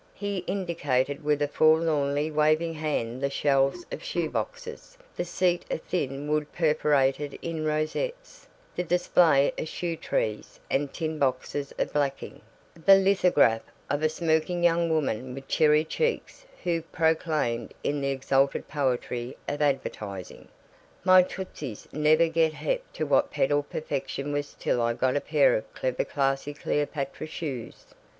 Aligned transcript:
He 0.15 0.39
indicated 0.47 1.23
with 1.23 1.43
a 1.43 1.47
forlornly 1.47 2.31
waving 2.31 2.73
hand 2.73 3.21
the 3.21 3.29
shelves 3.29 3.85
of 3.91 4.03
shoe 4.03 4.31
boxes, 4.31 4.97
the 5.15 5.23
seat 5.23 5.63
of 5.69 5.83
thin 5.83 6.27
wood 6.27 6.51
perforated 6.51 7.37
in 7.43 7.63
rosettes, 7.65 8.47
the 8.75 8.81
display 8.81 9.53
of 9.59 9.67
shoe 9.67 9.95
trees 9.95 10.59
and 10.71 10.91
tin 10.91 11.19
boxes 11.19 11.71
of 11.77 11.93
blacking, 11.93 12.41
the 12.73 12.95
lithograph 12.95 13.61
of 13.91 14.01
a 14.01 14.09
smirking 14.09 14.63
young 14.63 14.89
woman 14.89 15.35
with 15.35 15.47
cherry 15.47 15.85
cheeks 15.85 16.47
who 16.63 16.81
proclaimed 16.81 17.71
in 17.83 18.01
the 18.01 18.09
exalted 18.09 18.67
poetry 18.67 19.37
of 19.47 19.61
advertising, 19.61 20.47
"My 21.03 21.21
tootsies 21.21 21.87
never 21.91 22.27
got 22.27 22.53
hep 22.53 22.91
to 22.93 23.05
what 23.05 23.29
pedal 23.29 23.61
perfection 23.61 24.31
was 24.31 24.55
till 24.55 24.81
I 24.81 24.93
got 24.95 25.15
a 25.15 25.21
pair 25.21 25.55
of 25.55 25.71
clever 25.75 26.05
classy 26.05 26.55
Cleopatra 26.55 27.27
Shoes." 27.27 27.85